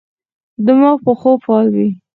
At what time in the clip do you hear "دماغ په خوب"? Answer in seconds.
0.65-1.37